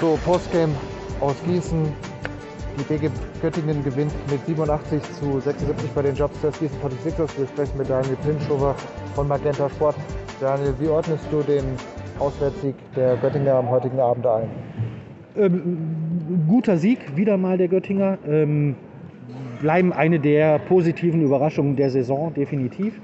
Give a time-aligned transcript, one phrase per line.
[0.00, 0.72] So, Postgame
[1.20, 1.92] aus Gießen.
[2.78, 3.10] Die BG
[3.42, 7.36] Göttingen gewinnt mit 87 zu 76 bei den Jobsters Gießen 46ers.
[7.36, 8.76] Wir sprechen mit Daniel Pinschover
[9.16, 9.96] von Magenta Sport.
[10.40, 11.64] Daniel, wie ordnest du den
[12.20, 14.48] Auswärtssieg der Göttinger am heutigen Abend ein?
[15.36, 15.97] Ähm,
[16.46, 18.18] guter Sieg, wieder mal der Göttinger.
[18.26, 18.76] Ähm,
[19.60, 23.00] bleiben eine der positiven Überraschungen der Saison, definitiv.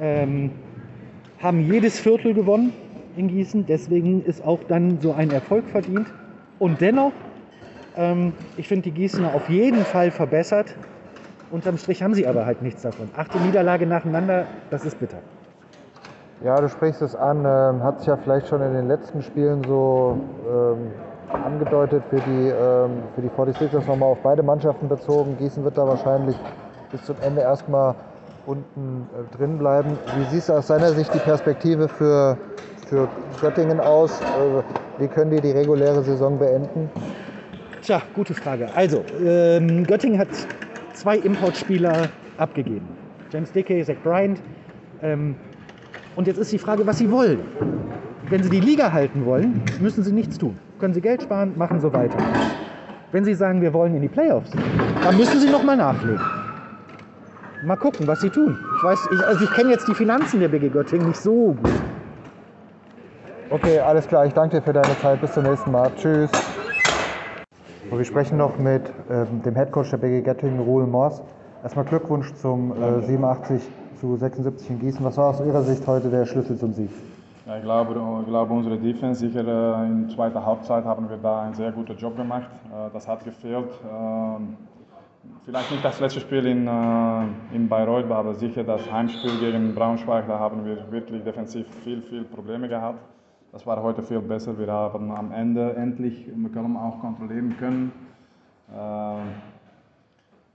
[0.00, 0.50] Ähm,
[1.42, 2.72] haben jedes Viertel gewonnen
[3.16, 6.06] in Gießen, deswegen ist auch dann so ein Erfolg verdient.
[6.58, 7.12] Und dennoch,
[7.96, 10.74] ähm, ich finde die Gießener auf jeden Fall verbessert.
[11.50, 13.08] Unterm Strich haben sie aber halt nichts davon.
[13.16, 15.18] Achte Niederlage nacheinander, das ist bitter.
[16.44, 19.62] Ja, du sprichst es an, ähm, hat sich ja vielleicht schon in den letzten Spielen
[19.64, 20.92] so ähm,
[21.32, 25.36] angedeutet für die, ähm, für die 46ers nochmal auf beide Mannschaften bezogen.
[25.38, 26.36] Gießen wird da wahrscheinlich
[26.90, 27.94] bis zum Ende erstmal
[28.46, 29.98] unten äh, drin bleiben.
[30.16, 32.36] Wie siehst du aus deiner Sicht die Perspektive für,
[32.88, 33.08] für
[33.40, 34.20] Göttingen aus?
[34.20, 34.62] Äh,
[35.00, 36.90] wie können die die reguläre Saison beenden?
[37.82, 38.68] Tja, gute Frage.
[38.74, 40.28] Also, ähm, Göttingen hat
[40.92, 42.88] zwei Importspieler abgegeben.
[43.32, 44.40] James Dickey, Zach Bryant.
[45.02, 45.36] Ähm,
[46.16, 47.40] und jetzt ist die Frage, was sie wollen.
[48.28, 50.58] Wenn sie die Liga halten wollen, müssen sie nichts tun.
[50.80, 52.16] Können sie Geld sparen, machen so weiter.
[53.12, 54.50] Wenn sie sagen, wir wollen in die Playoffs,
[55.04, 56.20] dann müssen sie nochmal nachlegen.
[57.64, 58.56] Mal gucken, was sie tun.
[58.78, 61.70] Ich weiß, ich, also ich kenne jetzt die Finanzen der BG Göttingen nicht so gut.
[63.50, 64.24] Okay, alles klar.
[64.24, 65.20] Ich danke dir für deine Zeit.
[65.20, 65.90] Bis zum nächsten Mal.
[65.96, 66.30] Tschüss.
[67.90, 71.20] So, wir sprechen noch mit ähm, dem Headcoach der BG Göttingen, Ruhl Mors.
[71.62, 73.60] Erstmal Glückwunsch zum äh, 87
[74.00, 75.04] zu 76 in Gießen.
[75.04, 76.88] Was war aus Ihrer Sicht heute der Schlüssel zum Sieg?
[77.50, 81.42] Ja, ich, glaube, ich glaube, unsere Defense, sicher äh, in zweiter Halbzeit haben wir da
[81.42, 82.48] einen sehr guten Job gemacht.
[82.66, 83.70] Äh, das hat gefehlt.
[83.92, 84.56] Ähm,
[85.44, 87.22] vielleicht nicht das letzte Spiel in, äh,
[87.52, 92.22] in Bayreuth, aber sicher das Heimspiel gegen Braunschweig, da haben wir wirklich defensiv viel, viel
[92.22, 93.00] Probleme gehabt.
[93.50, 94.56] Das war heute viel besser.
[94.56, 97.90] Wir haben am Ende endlich McCollum auch kontrollieren können.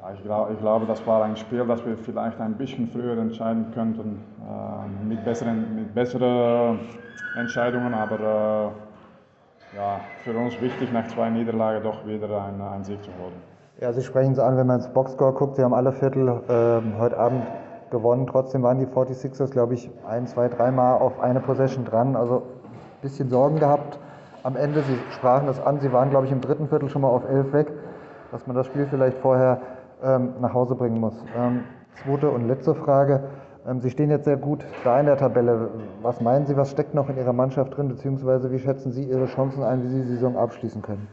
[0.00, 3.18] Ja, ich, glaub, ich glaube, das war ein Spiel, das wir vielleicht ein bisschen früher
[3.18, 6.78] entscheiden könnten, äh, mit, besseren, mit besseren
[7.36, 8.72] Entscheidungen, aber
[9.74, 13.34] äh, ja, für uns wichtig, nach zwei Niederlagen doch wieder einen, einen Sieg zu holen.
[13.80, 17.00] Ja, Sie sprechen es an, wenn man ins Boxscore guckt, Sie haben alle Viertel äh,
[17.00, 17.42] heute Abend
[17.90, 22.36] gewonnen, trotzdem waren die 46ers, glaube ich, ein, zwei, dreimal auf eine Possession dran, also
[22.36, 23.98] ein bisschen Sorgen gehabt
[24.44, 24.82] am Ende.
[24.82, 27.52] Sie sprachen das an, Sie waren, glaube ich, im dritten Viertel schon mal auf elf
[27.52, 27.72] weg,
[28.30, 29.60] dass man das Spiel vielleicht vorher
[30.02, 31.14] ähm, nach Hause bringen muss.
[31.36, 31.64] Ähm,
[32.02, 33.24] zweite und letzte Frage.
[33.66, 35.70] Ähm, Sie stehen jetzt sehr gut da in der Tabelle.
[36.02, 39.26] Was meinen Sie, was steckt noch in Ihrer Mannschaft drin, beziehungsweise wie schätzen Sie Ihre
[39.26, 41.08] Chancen ein, wie Sie die Saison abschließen können?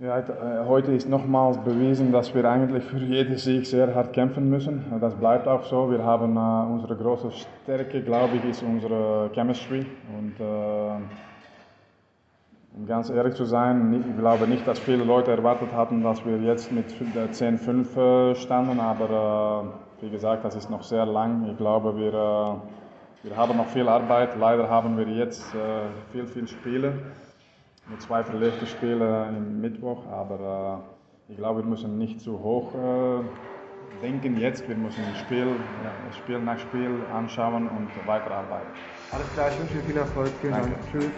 [0.00, 0.22] Ja,
[0.68, 4.84] heute ist nochmals bewiesen, dass wir eigentlich für jeden Sieg sehr hart kämpfen müssen.
[5.00, 5.90] Das bleibt auch so.
[5.90, 9.84] Wir haben äh, unsere große Stärke, glaube ich, ist unsere Chemistry.
[10.16, 11.00] Und äh,
[12.78, 16.38] um ganz ehrlich zu sein, ich glaube nicht, dass viele Leute erwartet hatten, dass wir
[16.38, 21.48] jetzt mit 10-5 standen, aber äh, wie gesagt, das ist noch sehr lang.
[21.50, 24.38] Ich glaube, wir, äh, wir haben noch viel Arbeit.
[24.38, 26.92] Leider haben wir jetzt äh, viel, viel Spiele,
[27.90, 30.84] mit zwei verlegten Spielen im Mittwoch, aber
[31.28, 32.72] ich glaube, wir müssen nicht zu hoch
[34.02, 34.68] denken jetzt.
[34.68, 35.48] Wir müssen Spiel,
[36.16, 38.68] Spiel nach Spiel anschauen und weiterarbeiten.
[39.10, 40.30] Alles klar, ich wünsche Ihnen viel Erfolg.
[40.40, 40.70] Vielen Danke.
[40.70, 40.92] Dank.
[40.92, 41.10] Tschüss.